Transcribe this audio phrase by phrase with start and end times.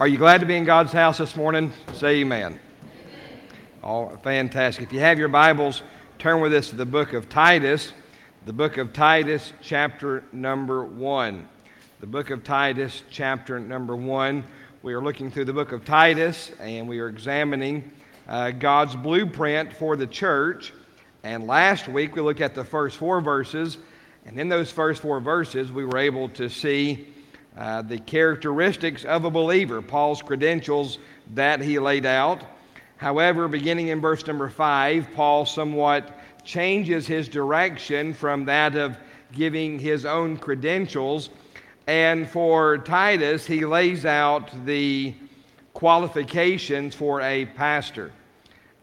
[0.00, 1.74] Are you glad to be in God's house this morning?
[1.92, 2.58] Say amen.
[3.84, 4.84] Oh, fantastic.
[4.84, 5.82] If you have your Bibles,
[6.18, 7.92] turn with us to the book of Titus,
[8.46, 11.46] the book of Titus, chapter number one.
[12.00, 14.42] The book of Titus, chapter number one.
[14.80, 17.92] We are looking through the book of Titus and we are examining
[18.26, 20.72] uh, God's blueprint for the church.
[21.24, 23.76] And last week we looked at the first four verses,
[24.24, 27.06] and in those first four verses we were able to see
[27.56, 30.98] uh, the characteristics of a believer, Paul's credentials
[31.34, 32.42] that he laid out.
[32.96, 38.96] However, beginning in verse number five, Paul somewhat changes his direction from that of
[39.32, 41.30] giving his own credentials.
[41.86, 45.14] And for Titus, he lays out the
[45.72, 48.12] qualifications for a pastor.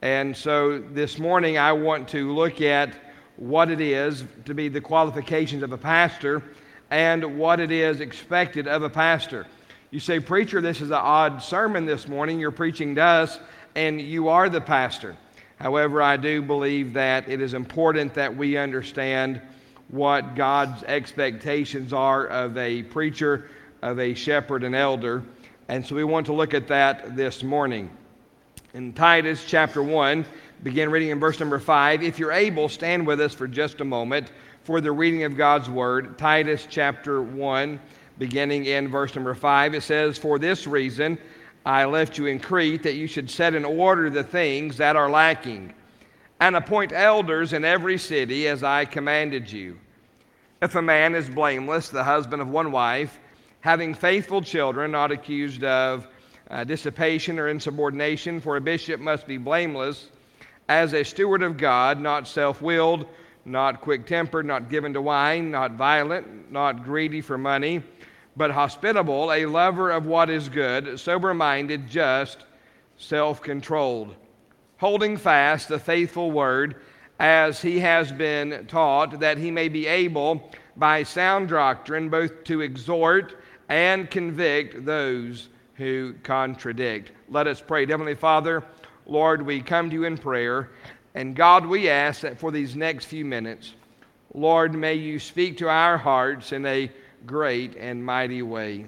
[0.02, 2.94] And so this morning, I want to look at
[3.36, 6.44] what it is to be the qualifications of a pastor
[6.90, 9.46] and what it is expected of a pastor.
[9.92, 12.40] You say, Preacher, this is an odd sermon this morning.
[12.40, 13.40] You're preaching to us,
[13.76, 15.16] and you are the pastor.
[15.60, 19.42] However, I do believe that it is important that we understand
[19.90, 23.50] what God's expectations are of a preacher,
[23.82, 25.24] of a shepherd, and elder.
[25.70, 27.90] And so we want to look at that this morning.
[28.74, 30.26] In Titus chapter 1,
[30.64, 32.04] begin reading in verse number 5.
[32.04, 34.30] If you're able, stand with us for just a moment
[34.68, 36.18] for the reading of God's word.
[36.18, 37.80] Titus chapter 1,
[38.18, 41.18] beginning in verse number 5, it says, For this reason
[41.66, 45.10] I left you in Crete, that you should set in order the things that are
[45.10, 45.74] lacking,
[46.42, 49.80] and appoint elders in every city as I commanded you.
[50.62, 53.22] If a man is blameless, the husband of one wife,
[53.62, 56.10] having faithful children, not accused of
[56.52, 60.10] uh, dissipation or insubordination, for a bishop must be blameless,
[60.68, 63.08] as a steward of God, not self willed
[63.48, 67.82] not quick tempered, not given to wine, not violent, not greedy for money,
[68.36, 72.46] but hospitable, a lover of what is good, sober minded, just,
[72.98, 74.16] self controlled,
[74.78, 76.76] holding fast the faithful word
[77.20, 82.62] as he has been taught, that he may be able by sound doctrine both to
[82.62, 83.40] exhort
[83.70, 87.12] and convict those who contradict.
[87.30, 87.86] Let us pray.
[87.86, 88.64] Heavenly Father,
[89.06, 90.70] Lord, we come to you in prayer.
[91.18, 93.74] And God, we ask that for these next few minutes,
[94.36, 96.92] Lord, may you speak to our hearts in a
[97.26, 98.86] great and mighty way.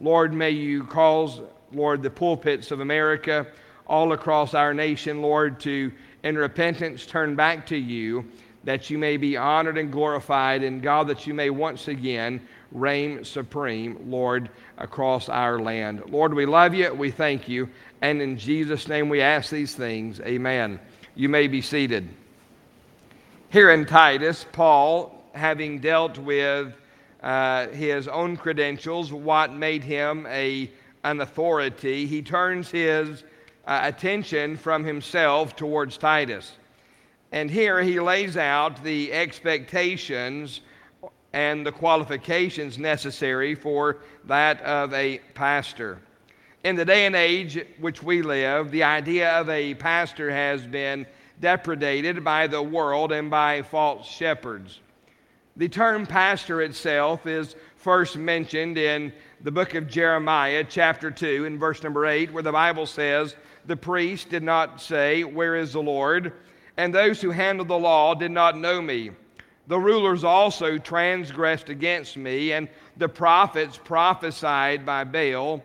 [0.00, 1.40] Lord, may you cause,
[1.72, 3.46] Lord, the pulpits of America
[3.86, 5.92] all across our nation, Lord, to
[6.24, 8.24] in repentance turn back to you,
[8.64, 12.40] that you may be honored and glorified, and God, that you may once again
[12.72, 16.02] reign supreme, Lord, across our land.
[16.08, 17.68] Lord, we love you, we thank you,
[18.02, 20.18] and in Jesus' name we ask these things.
[20.18, 20.80] Amen.
[21.16, 22.08] You may be seated.
[23.50, 26.74] Here in Titus, Paul, having dealt with
[27.22, 30.68] uh, his own credentials, what made him a,
[31.04, 33.22] an authority, he turns his
[33.64, 36.50] uh, attention from himself towards Titus.
[37.30, 40.62] And here he lays out the expectations
[41.32, 46.00] and the qualifications necessary for that of a pastor
[46.64, 51.06] in the day and age which we live, the idea of a pastor has been
[51.40, 54.80] depredated by the world and by false shepherds.
[55.56, 61.58] The term pastor itself is first mentioned in the book of Jeremiah, chapter 2, in
[61.58, 63.36] verse number 8, where the Bible says,
[63.66, 66.32] The priest did not say, Where is the Lord?
[66.78, 69.10] And those who handled the law did not know me.
[69.66, 75.62] The rulers also transgressed against me, and the prophets prophesied by Baal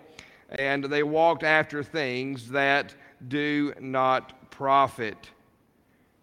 [0.58, 2.96] and they walked after things that
[3.28, 5.30] do not profit.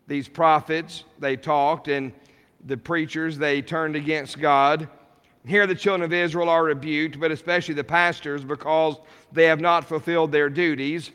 [0.08, 2.12] These prophets, they talked, and
[2.64, 4.88] the preachers, they turned against God.
[5.46, 8.96] Here, the children of Israel are rebuked, but especially the pastors, because
[9.32, 11.10] they have not fulfilled their duties.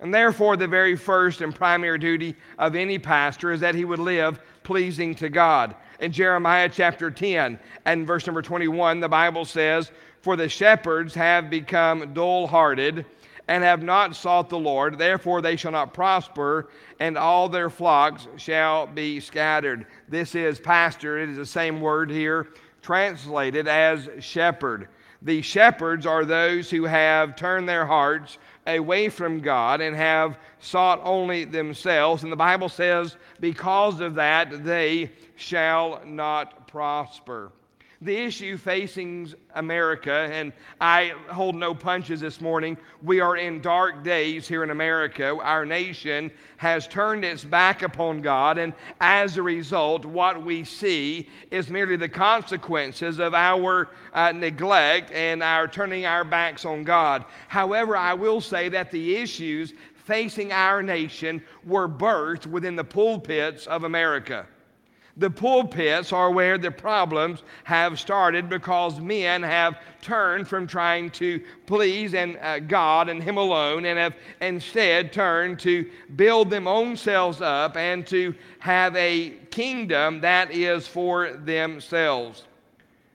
[0.00, 3.98] And therefore, the very first and primary duty of any pastor is that he would
[3.98, 5.74] live pleasing to God.
[6.00, 11.50] In Jeremiah chapter 10 and verse number 21, the Bible says, for the shepherds have
[11.50, 13.04] become dull hearted
[13.48, 14.96] and have not sought the Lord.
[14.96, 16.68] Therefore, they shall not prosper,
[17.00, 19.86] and all their flocks shall be scattered.
[20.08, 21.18] This is pastor.
[21.18, 22.48] It is the same word here,
[22.80, 24.88] translated as shepherd.
[25.22, 31.00] The shepherds are those who have turned their hearts away from God and have sought
[31.04, 32.22] only themselves.
[32.22, 37.52] And the Bible says, because of that, they shall not prosper.
[38.02, 44.02] The issue facing America, and I hold no punches this morning, we are in dark
[44.02, 45.36] days here in America.
[45.40, 51.28] Our nation has turned its back upon God, and as a result, what we see
[51.52, 57.24] is merely the consequences of our uh, neglect and our turning our backs on God.
[57.46, 63.68] However, I will say that the issues facing our nation were birthed within the pulpits
[63.68, 64.46] of America.
[65.16, 71.42] The pulpits are where the problems have started because men have turned from trying to
[71.66, 76.96] please and uh, God and Him alone and have instead turned to build them own
[76.96, 82.44] selves up and to have a kingdom that is for themselves.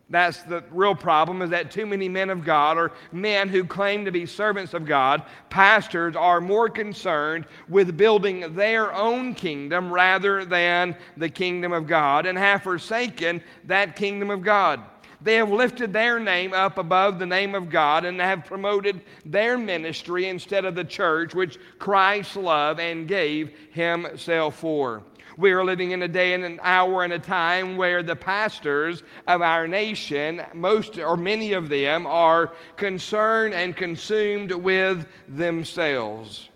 [0.10, 4.06] That's the real problem is that too many men of God or men who claim
[4.06, 10.46] to be servants of God, pastors, are more concerned with building their own kingdom rather
[10.46, 14.82] than the kingdom of God and have forsaken that kingdom of God.
[15.20, 19.58] They have lifted their name up above the name of God and have promoted their
[19.58, 25.04] ministry instead of the church, which Christ loved and gave himself for.
[25.38, 29.04] We are living in a day and an hour and a time where the pastors
[29.28, 36.50] of our nation, most or many of them, are concerned and consumed with themselves.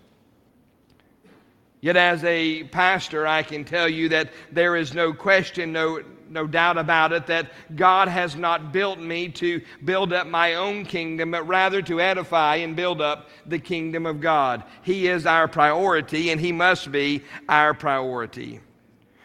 [1.80, 6.48] Yet, as a pastor, I can tell you that there is no question, no, no
[6.48, 11.30] doubt about it, that God has not built me to build up my own kingdom,
[11.30, 14.64] but rather to edify and build up the kingdom of God.
[14.82, 18.60] He is our priority, and He must be our priority.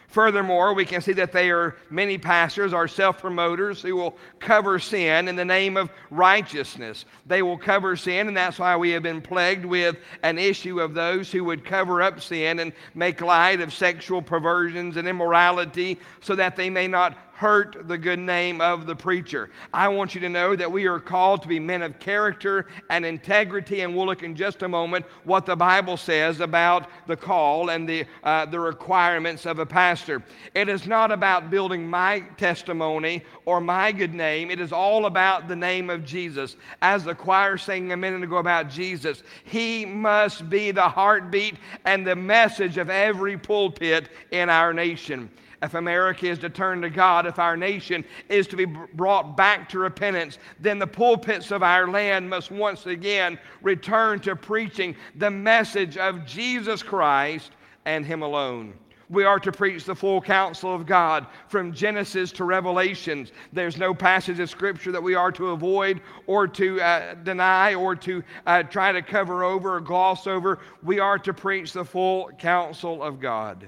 [0.08, 5.28] Furthermore, we can see that they are many pastors are self-promoters who will cover sin
[5.28, 7.04] in the name of righteousness.
[7.26, 10.94] They will cover sin, and that's why we have been plagued with an issue of
[10.94, 16.34] those who would cover up sin and make light of sexual perversions and immorality so
[16.36, 19.48] that they may not hurt the good name of the preacher.
[19.72, 23.06] I want you to know that we are called to be men of character and
[23.06, 27.70] integrity, and we'll look in just a moment what the Bible says about the call
[27.70, 30.20] and the, uh, the requirements of a pastor.
[30.52, 35.46] It is not about building my testimony or my good name, it is all about
[35.46, 36.56] the name of Jesus.
[36.82, 42.04] As the choir sang a minute ago about Jesus, He must be the heartbeat and
[42.04, 45.30] the message of every pulpit in our nation
[45.62, 49.68] if America is to turn to God, if our nation is to be brought back
[49.70, 55.30] to repentance, then the pulpits of our land must once again return to preaching the
[55.30, 57.52] message of Jesus Christ
[57.84, 58.74] and Him alone.
[59.10, 63.32] We are to preach the full counsel of God from Genesis to Revelations.
[63.54, 67.96] There's no passage of Scripture that we are to avoid or to uh, deny or
[67.96, 70.58] to uh, try to cover over or gloss over.
[70.82, 73.66] We are to preach the full counsel of God.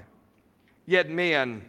[0.85, 1.63] Yet men,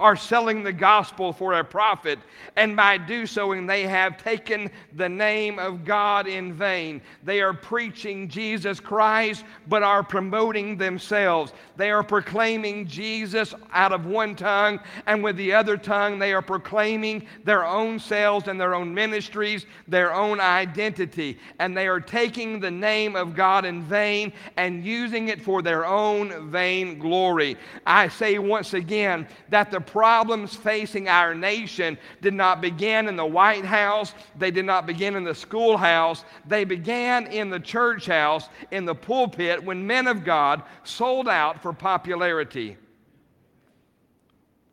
[0.00, 2.20] are selling the gospel for a profit,
[2.54, 7.02] and by do so, they have taken the name of God in vain.
[7.24, 11.52] They are preaching Jesus Christ, but are promoting themselves.
[11.76, 16.42] They are proclaiming Jesus out of one tongue, and with the other tongue, they are
[16.42, 21.40] proclaiming their own selves and their own ministries, their own identity.
[21.58, 25.84] And they are taking the name of God in vain and using it for their
[25.84, 27.56] own vain glory.
[27.84, 33.26] I say once again that the problems facing our nation did not begin in the
[33.26, 38.48] White House, they did not begin in the schoolhouse, they began in the church house,
[38.70, 42.76] in the pulpit, when men of God sold out for popularity.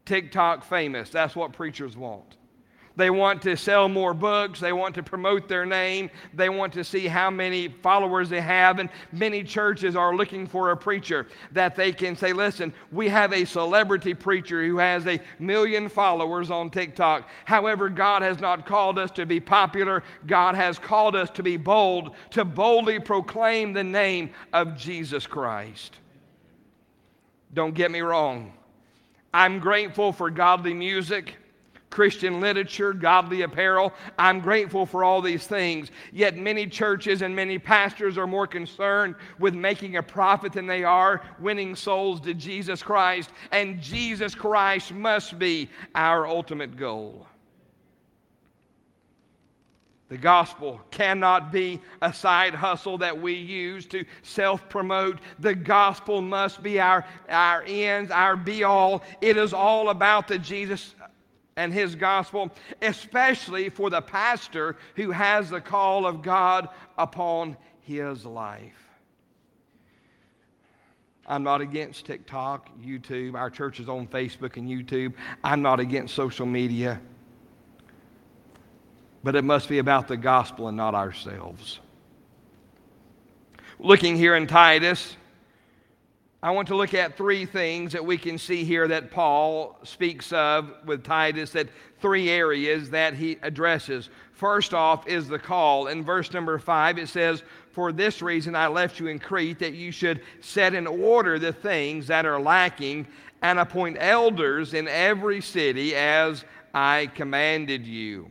[0.06, 2.35] TikTok famous, that's what preachers want.
[2.98, 4.60] They want to sell more books.
[4.60, 6.10] They want to promote their name.
[6.34, 8.80] They want to see how many followers they have.
[8.80, 13.34] And many churches are looking for a preacher that they can say, listen, we have
[13.34, 17.28] a celebrity preacher who has a million followers on TikTok.
[17.44, 20.02] However, God has not called us to be popular.
[20.26, 25.98] God has called us to be bold, to boldly proclaim the name of Jesus Christ.
[27.54, 28.54] Don't get me wrong.
[29.34, 31.36] I'm grateful for godly music.
[31.96, 33.94] Christian literature, godly apparel.
[34.20, 35.92] I'm grateful for all these things.
[36.12, 40.84] Yet many churches and many pastors are more concerned with making a profit than they
[40.84, 43.30] are winning souls to Jesus Christ.
[43.54, 47.28] And Jesus Christ must be our ultimate goal.
[50.10, 55.20] The gospel cannot be a side hustle that we use to self promote.
[55.40, 59.02] The gospel must be our, our ends, our be all.
[59.22, 60.94] It is all about the Jesus
[61.58, 68.26] and his gospel, especially for the pastor who has the call of God upon his
[68.26, 68.74] life.
[71.28, 73.36] I'm not against TikTok, YouTube.
[73.36, 75.14] Our church is on Facebook and YouTube.
[75.44, 77.02] I'm not against social media.
[79.24, 81.80] but it must be about the gospel and not ourselves.
[83.80, 85.18] Looking here in Titus,
[86.46, 90.32] I want to look at three things that we can see here that Paul speaks
[90.32, 91.68] of with Titus, that
[92.00, 94.12] three areas that he addresses.
[94.32, 95.88] First off is the call.
[95.88, 99.74] In verse number five, it says, For this reason I left you in Crete, that
[99.74, 103.08] you should set in order the things that are lacking
[103.42, 108.30] and appoint elders in every city as I commanded you.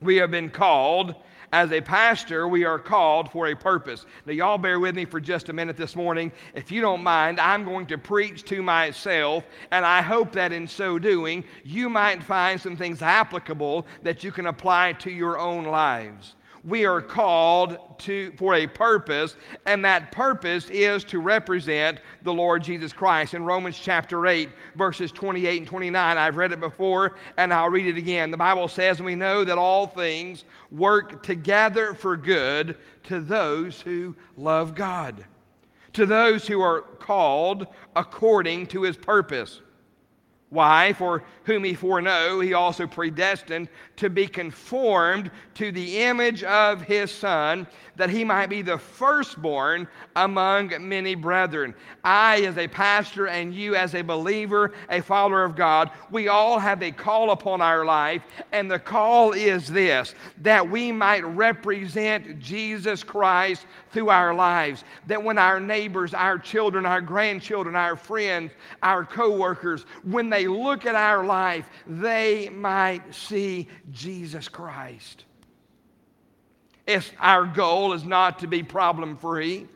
[0.00, 1.16] We have been called
[1.52, 4.06] as a pastor, we are called for a purpose.
[4.24, 6.30] Now, y'all bear with me for just a minute this morning.
[6.54, 10.68] If you don't mind, I'm going to preach to myself, and I hope that in
[10.68, 15.64] so doing, you might find some things applicable that you can apply to your own
[15.64, 19.36] lives we are called to for a purpose
[19.66, 23.34] and that purpose is to represent the lord jesus christ.
[23.34, 27.86] In romans chapter 8 verses 28 and 29 i've read it before and i'll read
[27.86, 28.30] it again.
[28.30, 33.80] The bible says and we know that all things work together for good to those
[33.80, 35.24] who love god
[35.92, 39.60] to those who are called according to his purpose
[40.50, 40.92] why?
[40.92, 47.10] For whom he foreknow, he also predestined to be conformed to the image of his
[47.10, 47.66] Son,
[48.00, 51.74] that he might be the firstborn among many brethren.
[52.02, 56.58] I, as a pastor, and you, as a believer, a follower of God, we all
[56.58, 62.38] have a call upon our life, and the call is this that we might represent
[62.38, 64.82] Jesus Christ through our lives.
[65.06, 68.52] That when our neighbors, our children, our grandchildren, our friends,
[68.82, 75.26] our co workers, when they look at our life, they might see Jesus Christ.
[76.90, 79.68] It's, our goal is not to be problem free.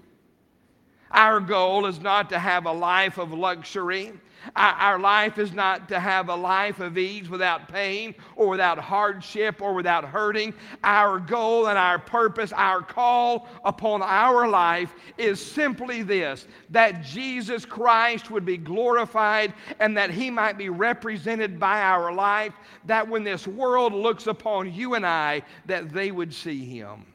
[1.13, 4.13] Our goal is not to have a life of luxury.
[4.57, 9.61] Our life is not to have a life of ease without pain or without hardship
[9.61, 10.55] or without hurting.
[10.83, 17.65] Our goal and our purpose, our call upon our life is simply this that Jesus
[17.65, 22.53] Christ would be glorified and that he might be represented by our life,
[22.87, 27.07] that when this world looks upon you and I, that they would see him.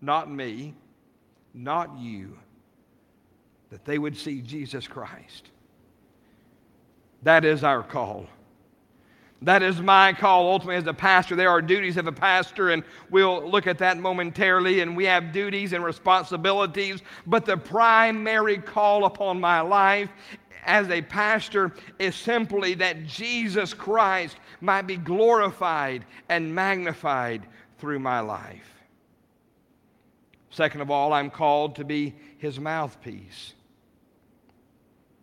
[0.00, 0.74] Not me,
[1.54, 2.36] not you,
[3.70, 5.51] that they would see Jesus Christ.
[7.22, 8.26] That is our call.
[9.42, 11.34] That is my call ultimately as a pastor.
[11.34, 14.80] There are duties of a pastor, and we'll look at that momentarily.
[14.80, 17.02] And we have duties and responsibilities.
[17.26, 20.10] But the primary call upon my life
[20.64, 27.46] as a pastor is simply that Jesus Christ might be glorified and magnified
[27.78, 28.68] through my life.
[30.50, 33.54] Second of all, I'm called to be his mouthpiece.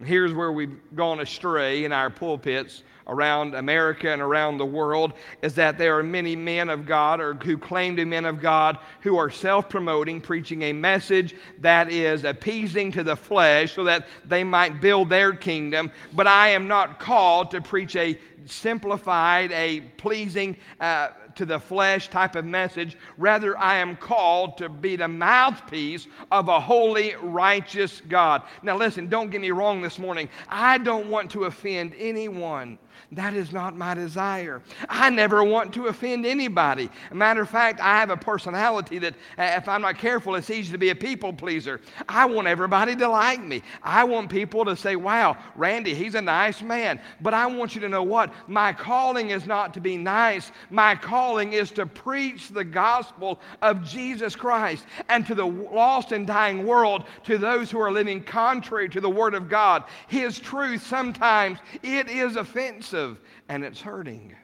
[0.03, 5.55] Here's where we've gone astray in our pulpits around America and around the world is
[5.55, 8.77] that there are many men of God or who claim to be men of God
[9.01, 14.07] who are self promoting, preaching a message that is appeasing to the flesh so that
[14.23, 15.91] they might build their kingdom.
[16.13, 22.09] But I am not called to preach a simplified, a pleasing, uh, to the flesh
[22.09, 22.97] type of message.
[23.17, 28.43] Rather, I am called to be the mouthpiece of a holy, righteous God.
[28.61, 30.27] Now, listen, don't get me wrong this morning.
[30.49, 32.77] I don't want to offend anyone.
[33.13, 34.61] That is not my desire.
[34.87, 36.91] I never want to offend anybody.
[37.11, 40.71] matter of fact, I have a personality that, uh, if I'm not careful, it's easy
[40.73, 41.81] to be a people pleaser.
[42.07, 43.63] I want everybody to like me.
[43.81, 47.01] I want people to say, wow, Randy, he's a nice man.
[47.19, 48.31] But I want you to know what?
[48.47, 50.51] My calling is not to be nice.
[50.69, 56.27] My calling is to preach the gospel of Jesus Christ and to the lost and
[56.27, 59.85] dying world, to those who are living contrary to the Word of God.
[60.07, 62.98] His truth, sometimes it is offensive
[63.47, 64.35] and it's hurting.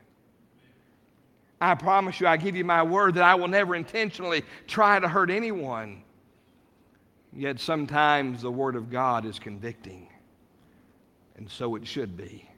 [1.62, 5.08] I promise you, I give you my word that I will never intentionally try to
[5.08, 6.04] hurt anyone.
[7.34, 10.08] Yet sometimes the Word of God is convicting,
[11.38, 12.50] and so it should be.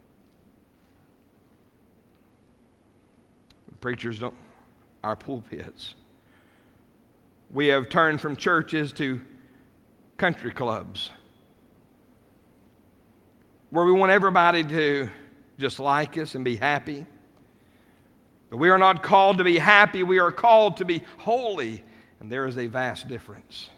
[3.81, 4.35] Preachers don't,
[5.03, 5.95] our pulpits.
[7.51, 9.21] We have turned from churches to
[10.17, 11.11] country clubs
[13.69, 15.09] where we want everybody to
[15.59, 17.05] just like us and be happy.
[18.49, 21.83] But we are not called to be happy, we are called to be holy,
[22.19, 23.69] and there is a vast difference.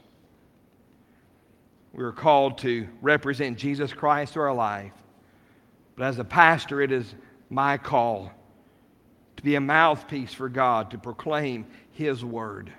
[1.93, 4.93] We are called to represent Jesus Christ through our life.
[5.95, 7.15] But as a pastor, it is
[7.49, 8.31] my call
[9.37, 12.71] to be a mouthpiece for God, to proclaim His word.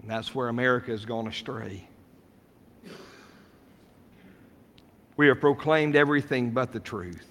[0.00, 1.88] And that's where America is going astray.
[5.18, 7.26] We have proclaimed everything but the truth.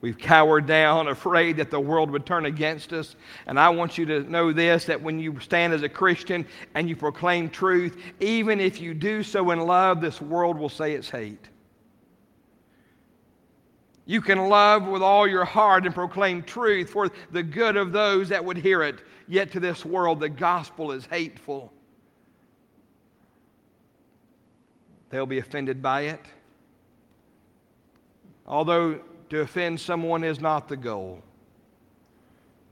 [0.00, 3.16] We've cowered down, afraid that the world would turn against us.
[3.46, 6.88] And I want you to know this that when you stand as a Christian and
[6.88, 11.10] you proclaim truth, even if you do so in love, this world will say it's
[11.10, 11.50] hate.
[14.06, 18.30] You can love with all your heart and proclaim truth for the good of those
[18.30, 19.00] that would hear it.
[19.28, 21.74] Yet to this world, the gospel is hateful.
[25.10, 26.24] They'll be offended by it.
[28.46, 29.00] Although
[29.30, 31.22] to offend someone is not the goal.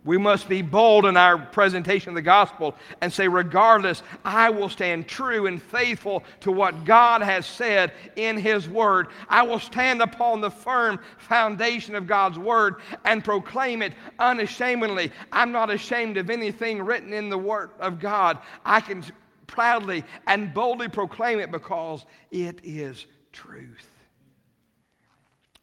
[0.05, 4.69] We must be bold in our presentation of the gospel and say, regardless, I will
[4.69, 9.09] stand true and faithful to what God has said in His Word.
[9.29, 15.13] I will stand upon the firm foundation of God's Word and proclaim it unashamedly.
[15.33, 18.39] I'm not ashamed of anything written in the Word of God.
[18.65, 19.05] I can
[19.49, 23.91] proudly and boldly proclaim it because it is truth.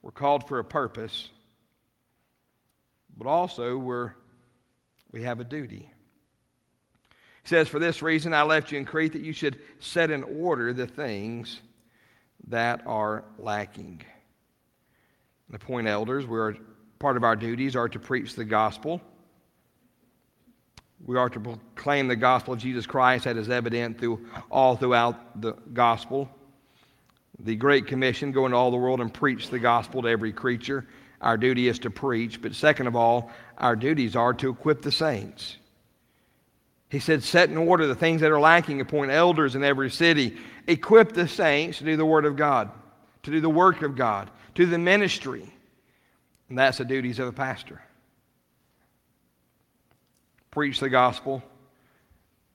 [0.01, 1.30] We're called for a purpose,
[3.18, 4.12] but also we're,
[5.12, 5.89] we have a duty.
[7.44, 10.24] He says, For this reason I left you in Crete that you should set in
[10.24, 11.62] order the things
[12.48, 14.01] that are lacking.
[15.48, 16.25] And appoint elders.
[16.25, 16.56] We're,
[17.00, 19.01] part of our duties are to preach the gospel.
[21.06, 25.40] We are to proclaim the gospel of Jesus Christ that is evident through all throughout
[25.42, 26.30] the gospel
[27.40, 30.88] the Great Commission, go into all the world and preach the gospel to every creature.
[31.22, 32.42] Our duty is to preach.
[32.42, 35.58] But second of all, our duties are to equip the saints.
[36.90, 40.38] He said, set in order the things that are lacking, appoint elders in every city,
[40.68, 42.72] equip the saints to do the word of God,
[43.24, 45.52] to do the work of God, to the ministry.
[46.48, 47.82] And that's the duties of a pastor.
[50.56, 51.44] Preach the gospel,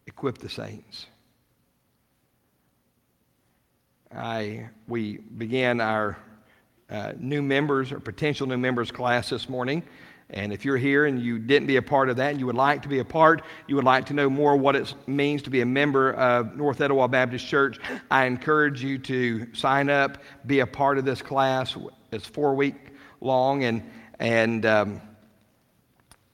[0.07, 1.05] equip the saints.
[4.11, 6.17] I, we began our
[6.89, 9.83] uh, new members or potential new members class this morning.
[10.31, 12.57] And if you're here and you didn't be a part of that and you would
[12.57, 15.51] like to be a part, you would like to know more what it means to
[15.51, 17.79] be a member of North Etowah Baptist Church,
[18.11, 20.17] I encourage you to sign up,
[20.47, 21.77] be a part of this class.
[22.13, 22.77] It's four week
[23.21, 23.83] long, and,
[24.19, 25.03] and um,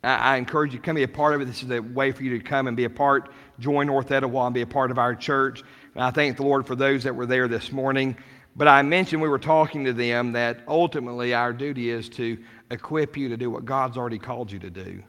[0.07, 1.47] I, encourage you to come be a part of it.
[1.47, 4.47] This is a way for you to come and be a part, join North Etowah
[4.47, 5.63] and be a part of our church.
[5.95, 8.17] And I thank the Lord for those that were there this morning.
[8.55, 12.39] But I mentioned we were talking to them that ultimately our duty is to
[12.71, 15.03] equip you to do what God's already called you to do.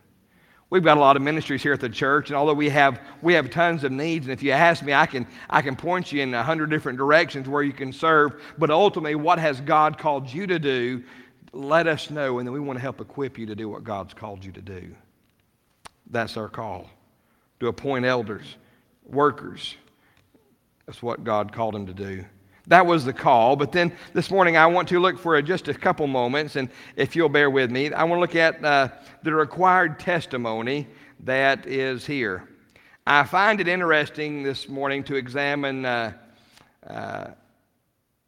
[0.69, 3.33] We've got a lot of ministries here at the church, and although we have we
[3.36, 6.21] have tons of needs, and if you ask me, I can I can point you
[6.21, 8.41] in a hundred different directions where you can serve.
[8.57, 11.03] But ultimately, what has God called you to do?
[11.53, 14.13] Let us know, and then we want to help equip you to do what God's
[14.13, 14.95] called you to do.
[16.10, 16.89] That's our call
[17.60, 18.55] to appoint elders,
[19.05, 19.75] workers,
[20.86, 22.23] that's what God called him to do.
[22.67, 23.55] That was the call.
[23.55, 27.15] But then this morning, I want to look for just a couple moments, and if
[27.15, 28.89] you'll bear with me, I want to look at uh,
[29.23, 30.88] the required testimony
[31.21, 32.47] that is here.
[33.05, 36.13] I find it interesting this morning to examine uh,
[36.86, 37.27] uh,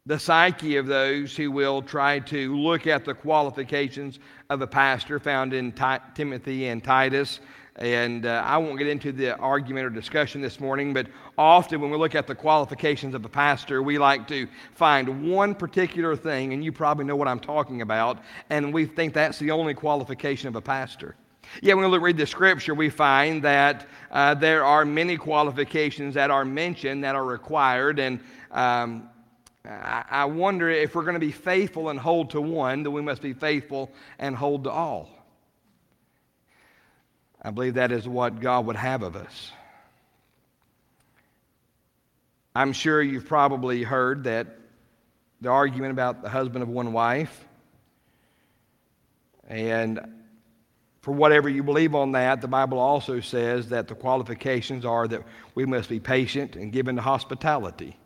[0.06, 5.20] the psyche of those who will try to look at the qualifications of a pastor
[5.20, 5.74] found in
[6.14, 7.40] Timothy and Titus.
[7.76, 11.06] And uh, I won't get into the argument or discussion this morning, but
[11.38, 15.54] often when we look at the qualifications of a pastor, we like to find one
[15.54, 19.50] particular thing, and you probably know what I'm talking about, and we think that's the
[19.50, 21.14] only qualification of a pastor.
[21.62, 26.30] Yet when we read the scripture, we find that uh, there are many qualifications that
[26.30, 29.09] are mentioned that are required, and um,
[29.70, 33.22] I wonder if we're going to be faithful and hold to one, then we must
[33.22, 35.08] be faithful and hold to all.
[37.40, 39.52] I believe that is what God would have of us.
[42.54, 44.58] I'm sure you've probably heard that
[45.40, 47.46] the argument about the husband of one wife.
[49.48, 50.00] And
[51.00, 55.22] for whatever you believe on that, the Bible also says that the qualifications are that
[55.54, 57.96] we must be patient and given to hospitality.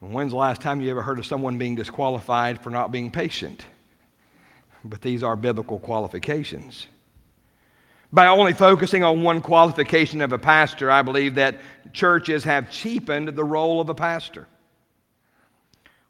[0.00, 3.66] When's the last time you ever heard of someone being disqualified for not being patient?
[4.82, 6.86] But these are biblical qualifications.
[8.10, 11.60] By only focusing on one qualification of a pastor, I believe that
[11.92, 14.48] churches have cheapened the role of a pastor.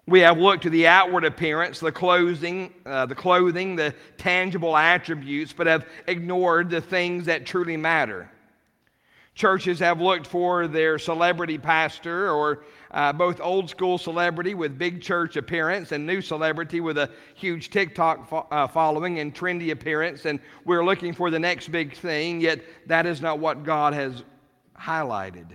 [0.07, 5.53] We have looked to the outward appearance, the clothing, uh, the clothing, the tangible attributes,
[5.53, 8.31] but have ignored the things that truly matter.
[9.35, 15.00] Churches have looked for their celebrity pastor or uh, both old school celebrity with big
[15.00, 20.24] church appearance and new celebrity with a huge TikTok fo- uh, following and trendy appearance.
[20.24, 24.22] And we're looking for the next big thing, yet that is not what God has
[24.79, 25.46] highlighted.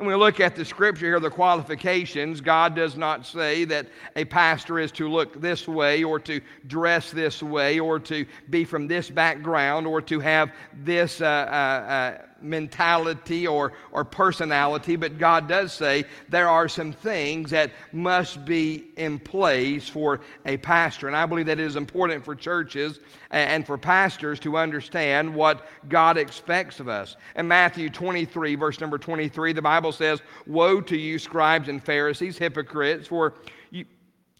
[0.00, 2.40] And we look at the scripture here, the qualifications.
[2.40, 7.10] God does not say that a pastor is to look this way or to dress
[7.10, 12.22] this way or to be from this background or to have this uh, uh, uh,
[12.42, 18.88] mentality or, or personality, but God does say there are some things that must be
[18.96, 21.06] in place for a pastor.
[21.06, 23.00] And I believe that it is important for churches
[23.30, 27.16] and for pastors to understand what God expects of us.
[27.36, 32.38] In Matthew 23, verse number 23, the Bible says, Woe to you, scribes and Pharisees,
[32.38, 33.34] hypocrites, for
[33.70, 33.84] you,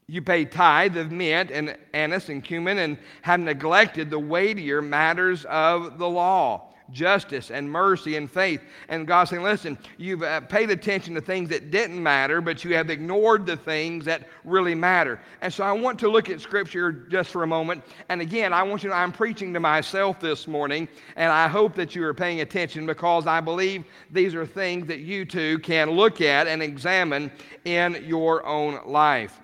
[0.06, 5.44] you pay tithe of mint and anise and cumin and have neglected the weightier matters
[5.44, 8.62] of the law justice and mercy and faith.
[8.88, 12.74] And God's saying, listen, you've uh, paid attention to things that didn't matter, but you
[12.74, 15.20] have ignored the things that really matter.
[15.40, 17.82] And so I want to look at Scripture just for a moment.
[18.08, 21.48] And again, I want you to know I'm preaching to myself this morning, and I
[21.48, 25.58] hope that you are paying attention because I believe these are things that you too
[25.60, 27.30] can look at and examine
[27.64, 29.40] in your own life.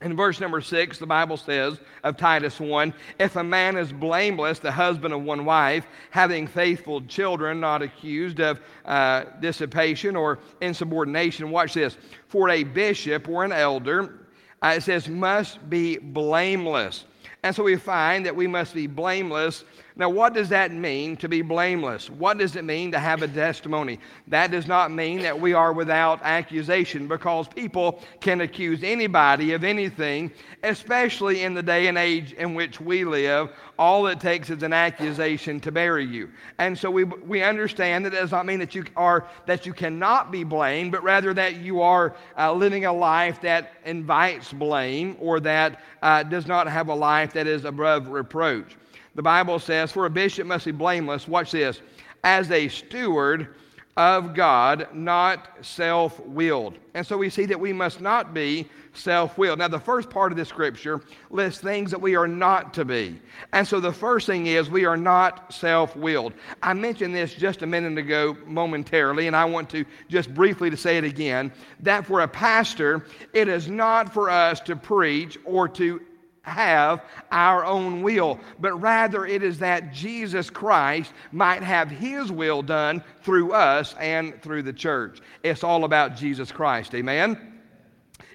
[0.00, 4.60] In verse number six, the Bible says of Titus 1 If a man is blameless,
[4.60, 11.50] the husband of one wife, having faithful children, not accused of uh, dissipation or insubordination,
[11.50, 11.96] watch this.
[12.28, 14.26] For a bishop or an elder,
[14.62, 17.04] uh, it says, must be blameless.
[17.42, 19.64] And so we find that we must be blameless
[19.98, 22.08] now, what does that mean to be blameless?
[22.08, 23.98] What does it mean to have a testimony?
[24.28, 29.64] That does not mean that we are without accusation because people can accuse anybody of
[29.64, 30.30] anything,
[30.62, 33.50] especially in the day and age in which we live.
[33.76, 36.30] All it takes is an accusation to bury you.
[36.58, 39.72] And so we, we understand that it does not mean that you, are, that you
[39.72, 45.16] cannot be blamed, but rather that you are uh, living a life that invites blame
[45.18, 48.76] or that uh, does not have a life that is above reproach.
[49.18, 51.80] The Bible says, For a bishop must be blameless, watch this,
[52.22, 53.48] as a steward
[53.96, 56.78] of God, not self willed.
[56.94, 59.58] And so we see that we must not be self willed.
[59.58, 61.00] Now, the first part of this scripture
[61.30, 63.20] lists things that we are not to be.
[63.52, 66.32] And so the first thing is we are not self willed.
[66.62, 70.76] I mentioned this just a minute ago momentarily, and I want to just briefly to
[70.76, 71.50] say it again
[71.80, 76.02] that for a pastor, it is not for us to preach or to
[76.48, 82.62] have our own will, but rather it is that Jesus Christ might have his will
[82.62, 85.20] done through us and through the church.
[85.42, 86.94] It's all about Jesus Christ.
[86.94, 87.57] Amen?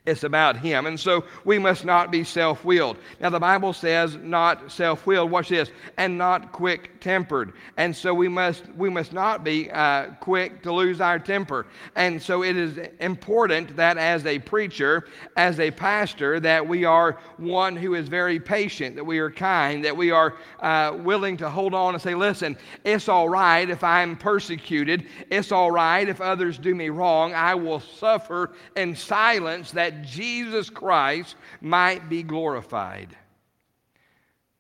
[0.06, 0.86] It's about Him.
[0.86, 2.98] And so we must not be self willed.
[3.22, 5.32] Now, the Bible says not self willed.
[5.32, 5.72] Watch this.
[5.96, 7.54] And not quick tempered.
[7.78, 11.68] And so we must, we must not be uh, quick to lose our temper.
[11.96, 17.18] And so it is important that as a preacher, as a pastor, that we are
[17.38, 21.50] one who is very patient, that we are kind, that we are uh, willing to
[21.50, 25.08] hold on and say, listen, it's all right if I'm persecuted.
[25.30, 27.34] It's all right if others do me wrong.
[27.34, 33.16] I will suffer in silence that Jesus Christ might be glorified.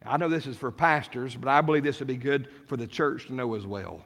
[0.05, 2.87] I know this is for pastors, but I believe this would be good for the
[2.87, 4.03] church to know as well.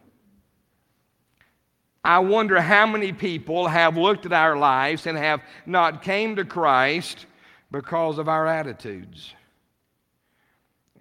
[2.03, 6.45] I wonder how many people have looked at our lives and have not came to
[6.45, 7.25] Christ
[7.69, 9.33] because of our attitudes.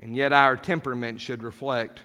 [0.00, 2.00] And yet our temperament should reflect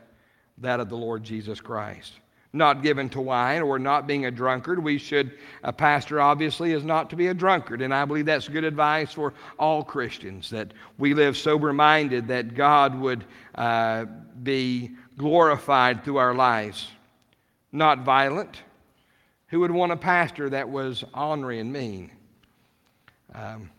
[0.60, 2.21] that of the Lord Jesus Christ
[2.54, 4.84] not given to wine or not being a drunkard.
[4.84, 5.32] We should,
[5.64, 7.82] a pastor obviously is not to be a drunkard.
[7.82, 12.54] And I believe that's good advice for all Christians that we live sober minded, that
[12.54, 13.24] God would
[13.56, 14.06] uh,
[14.44, 16.88] be glorified through our lives.
[17.72, 18.64] Not violent.
[19.48, 22.12] Who would want a pastor that was ornery and mean?
[23.34, 23.70] Um,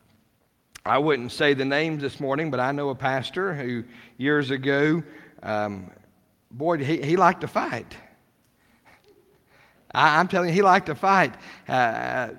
[0.85, 3.85] I wouldn't say the names this morning, but I know a pastor who
[4.17, 5.03] years ago,
[5.43, 5.91] um,
[6.51, 7.95] boy, he, he liked to fight.
[9.95, 11.35] I, am telling you, he liked to fight.
[11.69, 12.31] Uh,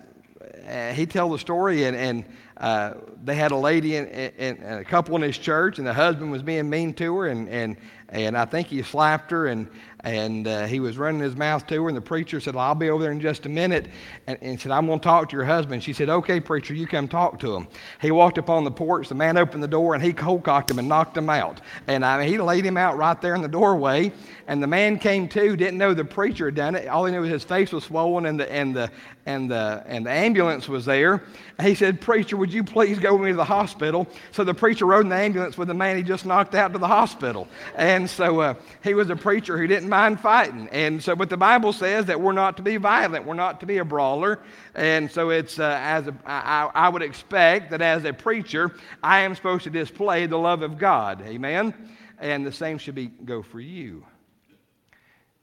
[0.67, 2.25] uh, he tell the story, and, and
[2.57, 6.41] uh, they had a lady and, a couple in his church, and the husband was
[6.41, 7.77] being mean to her, and, and,
[8.09, 9.69] and I think he slapped her, and,
[10.03, 12.75] and uh, he was running his mouth to her, and the preacher said, well, I'll
[12.75, 13.87] be over there in just a minute.
[14.27, 15.83] And, and said, I'm going to talk to your husband.
[15.83, 17.67] She said, Okay, preacher, you come talk to him.
[18.01, 20.71] He walked up on the porch, the man opened the door, and he cold cocked
[20.71, 21.61] him and knocked him out.
[21.87, 24.11] And I mean, he laid him out right there in the doorway.
[24.47, 26.87] And the man came to, didn't know the preacher had done it.
[26.89, 28.91] All he knew was his face was swollen, and the, and the,
[29.25, 31.23] and the, and the ambulance was there.
[31.57, 34.07] And he said, Preacher, would you please go with me to the hospital?
[34.31, 36.79] So the preacher rode in the ambulance with the man he just knocked out to
[36.79, 37.47] the hospital.
[37.77, 40.67] And so uh, he was a preacher who didn't mind fighting.
[40.71, 43.67] And so, but the Bible says that we're not to be violent, we're not to
[43.67, 44.39] be a brawler.
[44.73, 49.19] And so, it's uh, as a, I, I would expect that as a preacher, I
[49.19, 51.21] am supposed to display the love of God.
[51.21, 51.75] Amen.
[52.17, 54.03] And the same should be go for you.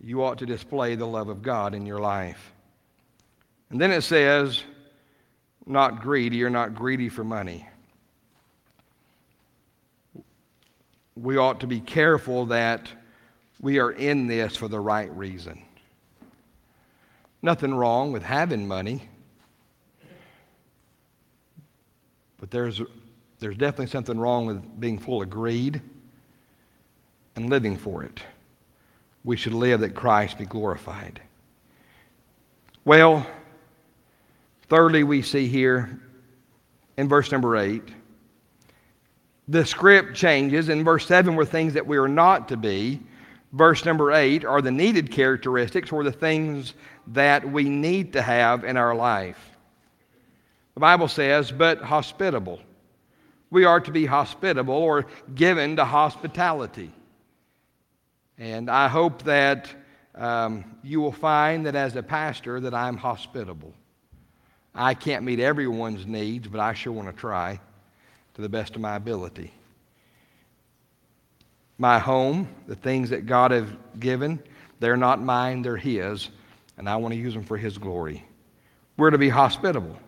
[0.01, 2.53] You ought to display the love of God in your life.
[3.71, 4.65] And then it says,
[5.65, 7.69] not greedy or not greedy for money.
[11.15, 12.89] We ought to be careful that
[13.61, 15.63] we are in this for the right reason.
[17.43, 19.09] Nothing wrong with having money,
[22.39, 22.81] but there's,
[23.39, 25.81] there's definitely something wrong with being full of greed
[27.37, 28.21] and living for it.
[29.25, 31.21] We should live that Christ be glorified.
[32.85, 33.27] Well,
[34.69, 36.01] thirdly, we see here
[36.97, 37.83] in verse number 8,
[39.49, 40.69] the script changes.
[40.69, 43.01] In verse 7 were things that we are not to be.
[43.53, 46.75] Verse number 8 are the needed characteristics or the things
[47.09, 49.39] that we need to have in our life.
[50.75, 52.61] The Bible says, but hospitable.
[53.51, 56.93] We are to be hospitable or given to hospitality.
[58.39, 59.69] And I hope that
[60.15, 63.75] um, you will find that as a pastor that I'm hospitable.
[64.75, 67.61] I can't meet everyone's needs, but I sure want to try
[68.35, 69.53] to the best of my ability.
[71.81, 73.65] My home, the things that God has
[73.99, 74.39] given,
[74.81, 76.29] they're not mine, they're His,
[76.77, 78.23] and I want to use them for His glory.
[78.99, 79.99] We're to be hospitable.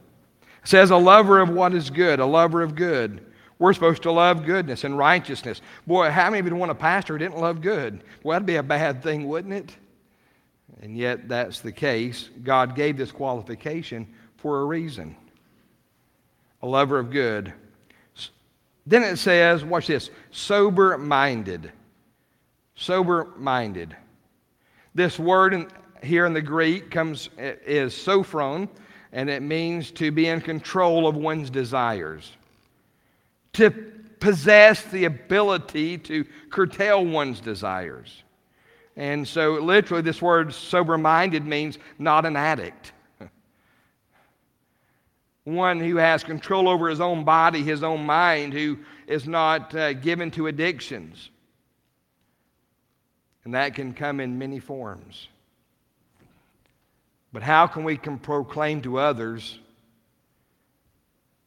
[0.42, 3.24] It says, a lover of what is good, a lover of good.
[3.58, 5.62] We're supposed to love goodness and righteousness.
[5.86, 8.04] Boy, how many of you want a pastor who didn't love good?
[8.22, 9.74] Well, that'd be a bad thing, wouldn't it?
[10.82, 12.28] And yet, that's the case.
[12.42, 14.06] God gave this qualification
[14.36, 15.16] for a reason
[16.60, 17.50] a lover of good.
[18.86, 21.72] Then it says, watch this, sober minded.
[22.74, 23.96] Sober minded.
[24.94, 25.68] This word in,
[26.02, 28.68] here in the Greek comes is sophron,
[29.12, 32.32] and it means to be in control of one's desires,
[33.52, 33.70] to
[34.18, 38.22] possess the ability to curtail one's desires.
[38.96, 42.92] And so, literally, this word sober minded means not an addict
[45.44, 49.92] one who has control over his own body, his own mind, who is not uh,
[49.94, 51.30] given to addictions.
[53.44, 55.28] And that can come in many forms.
[57.32, 59.58] But how can we can proclaim to others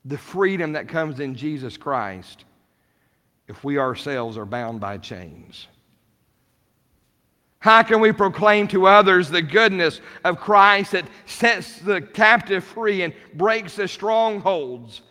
[0.03, 2.43] the freedom that comes in Jesus Christ
[3.47, 5.67] if we ourselves are bound by chains?
[7.65, 13.01] How can we proclaim to others the goodness of Christ that sets the captive free
[13.01, 15.01] and breaks the strongholds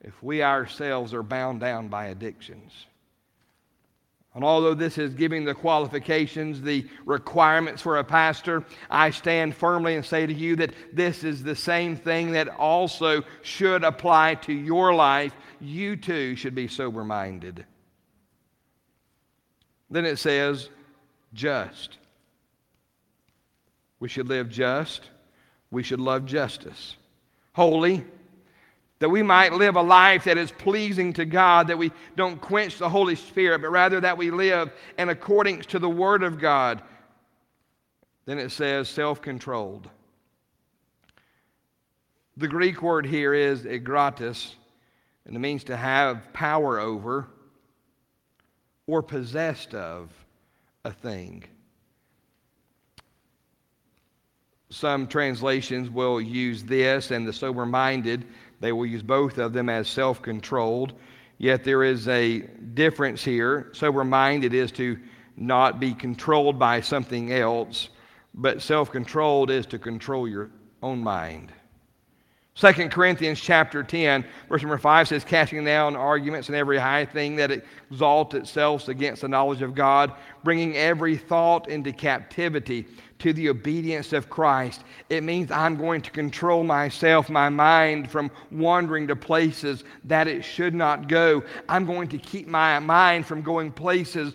[0.00, 2.72] if we ourselves are bound down by addictions?
[4.34, 9.94] And although this is giving the qualifications, the requirements for a pastor, I stand firmly
[9.94, 14.52] and say to you that this is the same thing that also should apply to
[14.52, 15.32] your life.
[15.60, 17.64] You too should be sober minded.
[19.88, 20.70] Then it says,
[21.32, 21.98] just.
[24.00, 25.08] We should live just.
[25.70, 26.96] We should love justice.
[27.52, 28.04] Holy,
[28.98, 32.78] that we might live a life that is pleasing to God, that we don't quench
[32.78, 36.82] the Holy Spirit, but rather that we live in accordance to the Word of God.
[38.26, 39.88] Then it says self controlled.
[42.36, 44.54] The Greek word here is ekratos,
[45.26, 47.26] and it means to have power over
[48.86, 50.10] or possessed of
[50.84, 51.44] a thing.
[54.70, 58.24] Some translations will use this and the sober minded,
[58.60, 60.92] they will use both of them as self controlled.
[61.38, 62.40] Yet there is a
[62.74, 63.70] difference here.
[63.72, 64.98] Sober minded is to
[65.36, 67.88] not be controlled by something else,
[68.34, 70.50] but self controlled is to control your
[70.82, 71.52] own mind.
[72.60, 77.36] 2 Corinthians chapter 10, verse number 5 says, Casting down arguments and every high thing
[77.36, 80.12] that exalts itself against the knowledge of God,
[80.44, 82.86] bringing every thought into captivity
[83.20, 84.84] to the obedience of Christ.
[85.08, 90.44] It means I'm going to control myself, my mind, from wandering to places that it
[90.44, 91.42] should not go.
[91.66, 94.34] I'm going to keep my mind from going places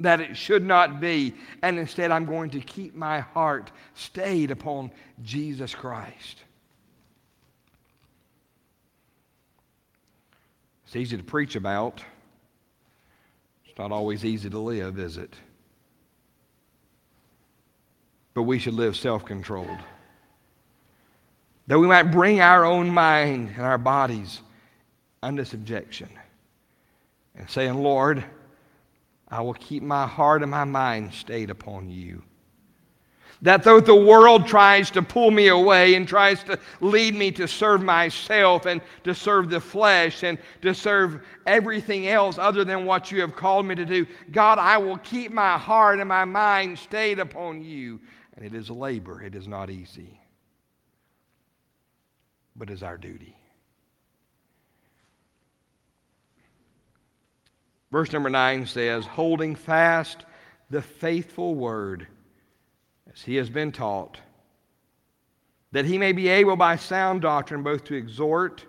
[0.00, 1.34] that it should not be.
[1.62, 4.90] And instead, I'm going to keep my heart stayed upon
[5.22, 6.42] Jesus Christ.
[10.92, 12.02] It's easy to preach about.
[13.64, 15.34] It's not always easy to live, is it?
[18.34, 19.78] But we should live self controlled.
[21.66, 24.42] That we might bring our own mind and our bodies
[25.22, 26.10] under subjection.
[27.36, 28.22] And saying, Lord,
[29.28, 32.22] I will keep my heart and my mind stayed upon you.
[33.42, 37.48] That though the world tries to pull me away and tries to lead me to
[37.48, 43.10] serve myself and to serve the flesh and to serve everything else other than what
[43.10, 46.78] you have called me to do, God, I will keep my heart and my mind
[46.78, 48.00] stayed upon you.
[48.36, 50.20] And it is labor, it is not easy.
[52.56, 53.36] but is our duty.
[57.90, 60.24] Verse number 9 says, holding fast
[60.70, 62.06] the faithful word
[63.14, 64.18] as he has been taught,
[65.72, 68.64] that he may be able by sound doctrine both to exhort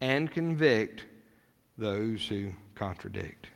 [0.00, 1.04] and convict
[1.78, 3.46] those who contradict.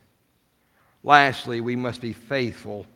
[1.03, 2.87] Lastly, we must be faithful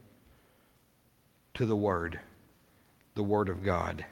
[1.55, 2.19] to the Word,
[3.15, 4.05] the Word of God.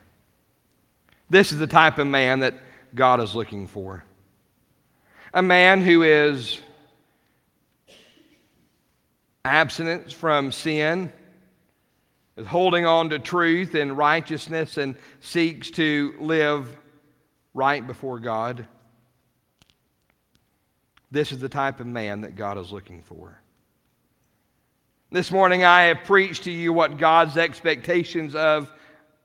[1.30, 2.54] This is the type of man that
[2.94, 4.04] God is looking for.
[5.34, 6.60] A man who is
[9.44, 11.12] abstinent from sin,
[12.38, 16.74] is holding on to truth and righteousness, and seeks to live
[17.52, 18.66] right before God.
[21.10, 23.42] This is the type of man that God is looking for.
[25.10, 28.72] This morning I have preached to you what God's expectations of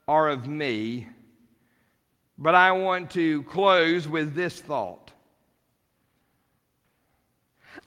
[0.08, 1.08] are of me,
[2.38, 5.03] but I want to close with this thought.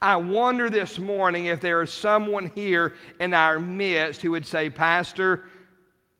[0.01, 4.69] I wonder this morning if there is someone here in our midst who would say,
[4.69, 5.45] Pastor,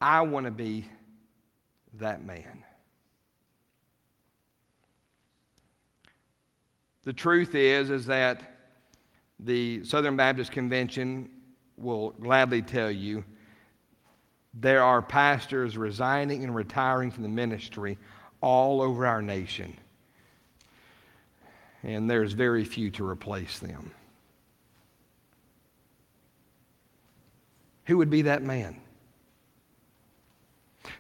[0.02, 0.90] I want to be
[1.96, 2.64] that man.
[7.04, 8.58] The truth is, is that
[9.40, 11.30] the Southern Baptist Convention
[11.78, 13.24] will gladly tell you
[14.54, 17.98] there are pastors resigning and retiring from the ministry
[18.42, 19.78] all over our nation.
[21.84, 23.92] And there's very few to replace them.
[27.86, 28.82] Who would be that man?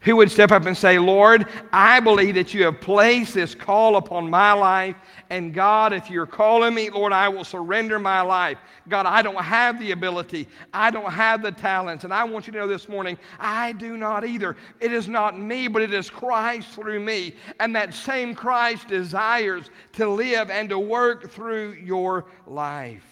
[0.01, 3.95] Who would step up and say, Lord, I believe that you have placed this call
[3.95, 4.95] upon my life.
[5.29, 8.57] And God, if you're calling me, Lord, I will surrender my life.
[8.87, 12.03] God, I don't have the ability, I don't have the talents.
[12.03, 14.55] And I want you to know this morning, I do not either.
[14.79, 17.35] It is not me, but it is Christ through me.
[17.59, 23.05] And that same Christ desires to live and to work through your life.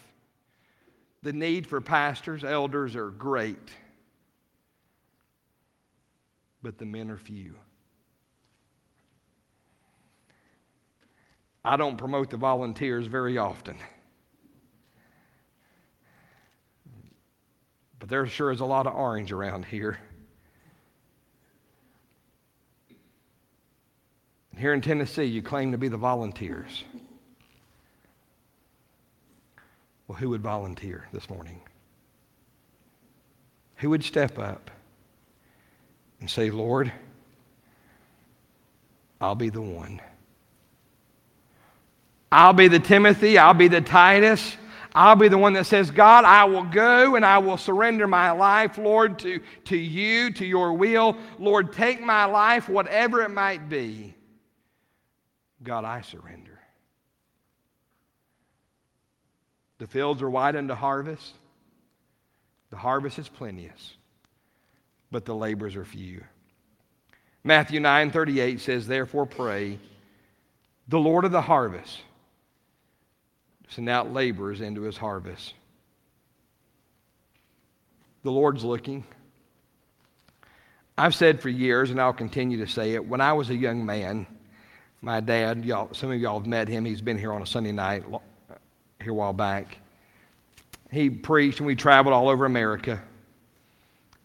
[1.23, 3.71] The need for pastors, elders are great
[6.65, 7.53] but the men are few.
[11.63, 13.77] I don't promote the volunteers very often.
[17.99, 19.99] But there sure is a lot of orange around here.
[24.57, 26.83] Here in Tennessee, you claim to be the volunteers.
[30.07, 31.61] Well, who would volunteer this morning?
[33.75, 34.71] Who would step up?
[36.25, 36.91] And say, Lord,
[39.21, 40.01] I'll be the one.
[42.31, 44.57] I'll be the Timothy, I'll be the Titus.
[44.95, 48.31] I'll be the one that says, God, I will go and I will surrender my
[48.31, 51.15] life, Lord, to, to you, to your will.
[51.37, 54.15] Lord, take my life, whatever it might be.
[55.61, 56.59] God, I surrender.
[59.77, 61.35] The fields are wide unto harvest.
[62.71, 63.97] The harvest is plenteous
[65.15, 66.21] but the labors are few.
[67.45, 69.79] Matthew 9 38 says, Therefore pray,
[70.89, 72.01] the Lord of the harvest,
[73.69, 75.53] send out laborers into his harvest.
[78.23, 79.05] The Lord's looking.
[80.97, 83.85] I've said for years, and I'll continue to say it, when I was a young
[83.85, 84.27] man,
[85.01, 86.83] my dad, y'all, some of y'all have met him.
[86.83, 88.03] He's been here on a Sunday night
[89.01, 89.77] here a while back.
[90.91, 93.01] He preached, and we traveled all over America.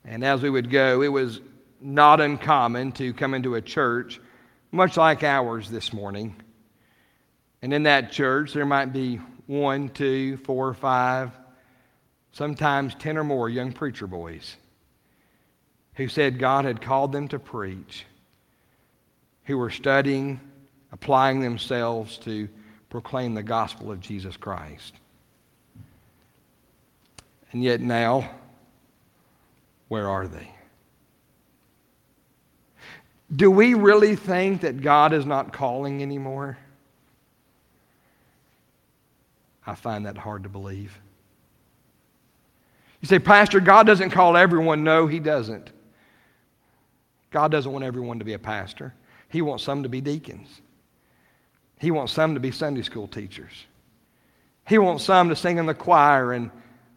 [0.04, 1.40] And as we would go, it was
[1.80, 4.20] not uncommon to come into a church
[4.72, 6.36] much like ours this morning.
[7.62, 11.32] And in that church, there might be one, two, four, five,
[12.32, 14.56] sometimes 10 or more young preacher boys
[15.94, 18.06] who said God had called them to preach,
[19.44, 20.40] who were studying,
[20.92, 22.48] applying themselves to
[22.88, 24.94] proclaim the gospel of Jesus Christ.
[27.52, 28.30] And yet now,
[29.90, 30.48] where are they?
[33.34, 36.56] Do we really think that God is not calling anymore?
[39.66, 40.96] I find that hard to believe.
[43.00, 44.84] You say, Pastor, God doesn't call everyone.
[44.84, 45.70] No, He doesn't.
[47.32, 48.94] God doesn't want everyone to be a pastor,
[49.28, 50.60] He wants some to be deacons,
[51.80, 53.66] He wants some to be Sunday school teachers,
[54.68, 56.52] He wants some to sing in the choir and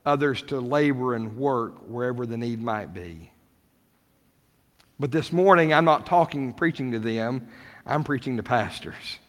[0.05, 3.31] others to labor and work wherever the need might be.
[4.99, 7.47] But this morning, I'm not talking, preaching to them,
[7.85, 9.19] I'm preaching to pastors.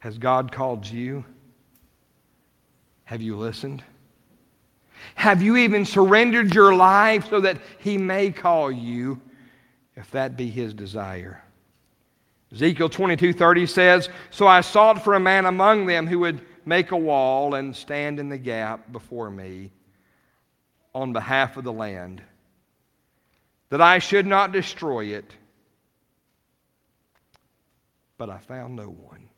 [0.00, 1.24] Has God called you?
[3.04, 3.82] Have you listened?
[5.14, 9.20] Have you even surrendered your life so that He may call you
[9.96, 11.42] if that be his desire.
[12.52, 16.96] Ezekiel 22:30 says, "So I sought for a man among them who would make a
[16.96, 19.72] wall and stand in the gap before me
[20.94, 22.22] on behalf of the land,
[23.70, 25.36] that I should not destroy it."
[28.16, 29.28] But I found no one.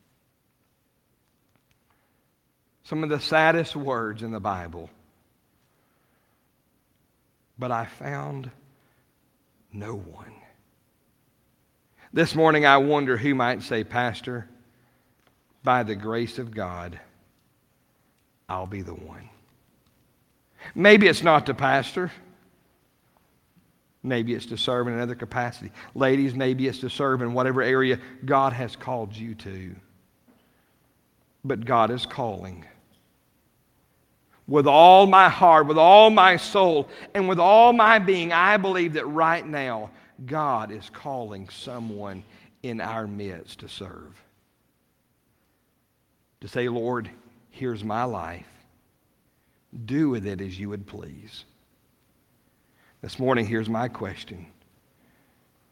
[2.84, 4.90] Some of the saddest words in the Bible.
[7.58, 8.50] But I found
[9.72, 10.34] no one.
[12.12, 14.48] This morning, I wonder who might say, Pastor,
[15.64, 17.00] by the grace of God,
[18.49, 19.28] I'll be the one.
[20.74, 22.11] Maybe it's not the pastor.
[24.03, 25.72] Maybe it's to serve in another capacity.
[25.94, 29.74] Ladies, maybe it's to serve in whatever area God has called you to.
[31.44, 32.64] But God is calling.
[34.47, 38.92] With all my heart, with all my soul, and with all my being, I believe
[38.92, 39.90] that right now
[40.24, 42.22] God is calling someone
[42.62, 44.14] in our midst to serve.
[46.42, 47.11] To say, Lord,
[47.57, 48.46] here's my life.
[49.84, 51.44] Do with it as you would please.
[53.02, 54.46] This morning, here's my question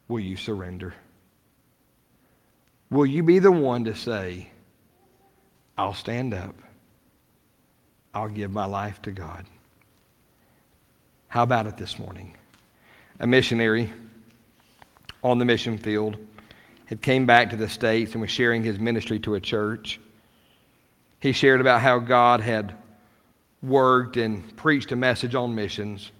[0.07, 0.93] Will you surrender?
[2.91, 4.49] Will you be the one to say,
[5.77, 6.55] I'll stand up,
[8.13, 9.45] I'll give my life to God?
[11.27, 12.35] How about it this morning?
[13.19, 13.91] A missionary
[15.25, 16.17] on the mission field,
[16.85, 19.99] had came back to the States and was sharing his ministry to a church.
[21.25, 22.75] He shared about how God had
[23.63, 26.11] worked and preached a message on missions.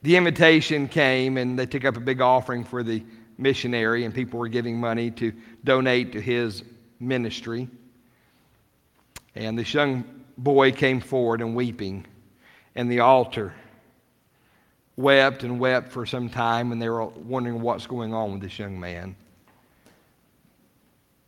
[0.00, 3.02] The invitation came, and they took up a big offering for the
[3.36, 5.30] missionary, and people were giving money to
[5.62, 6.62] donate to his
[7.00, 7.68] ministry.
[9.34, 10.04] And this young
[10.38, 12.06] boy came forward and weeping
[12.76, 13.52] and the altar
[14.96, 18.58] wept and wept for some time, and they were wondering what's going on with this
[18.58, 19.16] young man.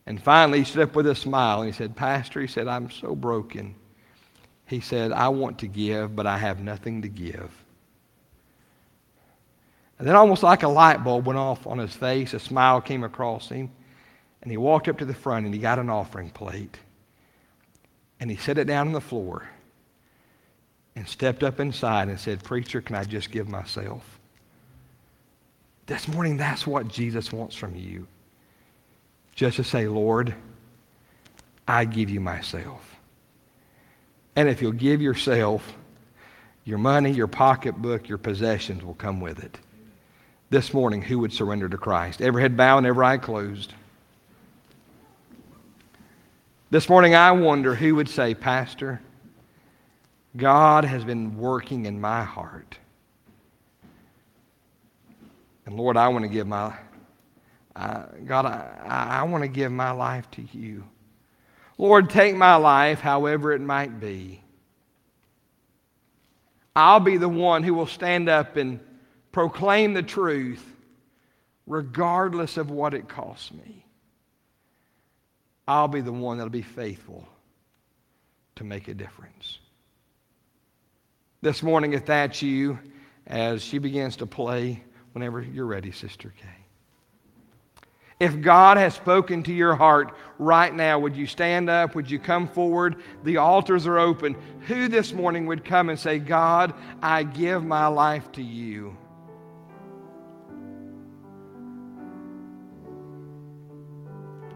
[0.08, 2.90] And finally, he stood up with a smile and he said, Pastor, he said, I'm
[2.90, 3.74] so broken.
[4.64, 7.52] He said, I want to give, but I have nothing to give.
[9.98, 13.04] And then, almost like a light bulb went off on his face, a smile came
[13.04, 13.70] across him,
[14.40, 16.78] and he walked up to the front and he got an offering plate.
[18.18, 19.46] And he set it down on the floor
[20.96, 24.18] and stepped up inside and said, Preacher, can I just give myself?
[25.84, 28.06] This morning, that's what Jesus wants from you.
[29.38, 30.34] Just to say, Lord,
[31.68, 32.96] I give you myself.
[34.34, 35.62] And if you'll give yourself,
[36.64, 39.56] your money, your pocketbook, your possessions will come with it.
[40.50, 42.20] This morning, who would surrender to Christ?
[42.20, 43.74] Every head bowed and every eye closed.
[46.70, 49.00] This morning, I wonder who would say, Pastor,
[50.36, 52.76] God has been working in my heart.
[55.64, 56.76] And Lord, I want to give my,
[57.78, 60.84] uh, God, I, I want to give my life to you.
[61.78, 64.42] Lord, take my life however it might be.
[66.74, 68.80] I'll be the one who will stand up and
[69.32, 70.64] proclaim the truth
[71.66, 73.84] regardless of what it costs me.
[75.66, 77.28] I'll be the one that'll be faithful
[78.56, 79.58] to make a difference
[81.40, 82.78] this morning, if that's you,
[83.26, 86.57] as she begins to play, whenever you're ready, Sister Kay.
[88.20, 91.94] If God has spoken to your heart right now, would you stand up?
[91.94, 92.96] Would you come forward?
[93.22, 94.34] The altars are open.
[94.66, 98.96] Who this morning would come and say, God, I give my life to you?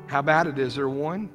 [0.08, 0.58] How about it?
[0.58, 1.30] Is there one?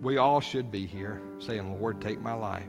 [0.00, 2.68] We all should be here saying, Lord, take my life.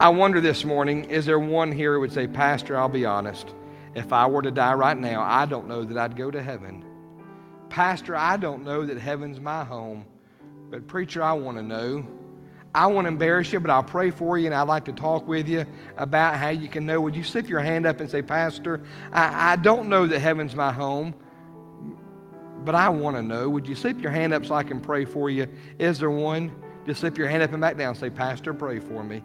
[0.00, 3.52] I wonder this morning, is there one here who would say, Pastor, I'll be honest.
[3.94, 6.82] If I were to die right now, I don't know that I'd go to heaven.
[7.68, 10.06] Pastor, I don't know that heaven's my home.
[10.70, 12.06] But, preacher, I want to know.
[12.74, 15.46] I won't embarrass you, but I'll pray for you, and I'd like to talk with
[15.46, 15.66] you
[15.98, 16.98] about how you can know.
[17.02, 18.80] Would you slip your hand up and say, Pastor,
[19.12, 21.14] I, I don't know that heaven's my home,
[22.64, 23.50] but I want to know.
[23.50, 25.46] Would you slip your hand up so I can pray for you?
[25.78, 26.52] Is there one?
[26.86, 27.94] Just slip your hand up and back down.
[27.94, 29.22] Say, Pastor, pray for me.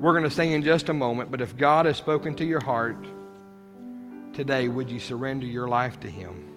[0.00, 2.62] We're going to sing in just a moment, but if God has spoken to your
[2.62, 3.04] heart
[4.32, 6.54] today, would you surrender your life to Him?